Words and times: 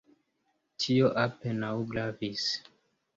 Tio 0.85 1.11
apenaŭ 1.23 1.69
gravis. 1.91 2.47